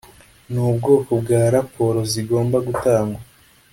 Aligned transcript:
n 0.51 0.53
ubwoko 0.67 1.11
bwa 1.21 1.41
raporo 1.55 1.99
zigomba 2.11 2.57
gutangwa 2.67 3.19